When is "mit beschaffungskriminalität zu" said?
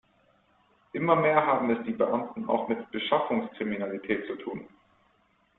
2.67-4.35